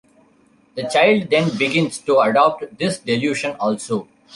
[0.73, 4.07] The child then begins to adopt this delusion also.